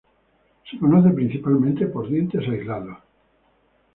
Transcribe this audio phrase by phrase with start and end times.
[0.67, 2.97] Se conoce principalmente por dientes aislados.